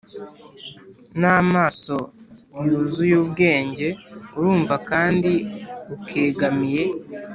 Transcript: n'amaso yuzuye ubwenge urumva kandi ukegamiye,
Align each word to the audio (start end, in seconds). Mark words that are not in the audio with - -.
n'amaso 1.19 1.95
yuzuye 2.65 3.15
ubwenge 3.23 3.87
urumva 4.35 4.75
kandi 4.89 5.31
ukegamiye, 5.95 6.83